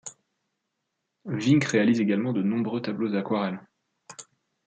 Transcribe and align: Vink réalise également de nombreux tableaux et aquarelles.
Vink 1.25 1.63
réalise 1.65 1.99
également 1.99 2.33
de 2.33 2.41
nombreux 2.41 2.81
tableaux 2.81 3.13
et 3.13 3.17
aquarelles. 3.19 3.61